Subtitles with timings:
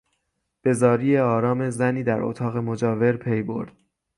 [0.61, 3.73] به زاری آرام زنی در اتاق مجاور پیبرد.